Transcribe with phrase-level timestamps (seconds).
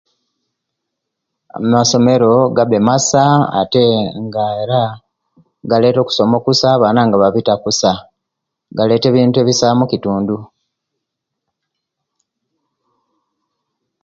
[1.57, 3.23] Amasomero gabbe masa
[3.61, 3.85] ate
[4.23, 4.81] nga era
[5.69, 7.91] galeta okusoma okusa abana nga babita kusa,
[8.77, 10.37] galeta ebintu ebisa mukitundu